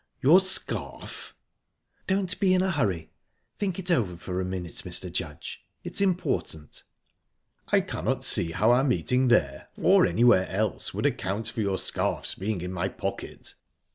[0.19, 1.35] "Your scarf?"
[2.07, 3.11] "Don't be in a hurry.
[3.59, 5.11] Think it over for a minute, Mr.
[5.13, 5.63] Judge.
[5.83, 6.81] It's important."
[7.71, 12.33] "I cannot see how our meeting there, or anywhere else, would account for your scarf's
[12.33, 13.53] being in my pocket."